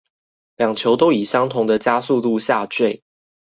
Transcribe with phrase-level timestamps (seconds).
[0.57, 3.03] 兩球都以相同的加速度下墜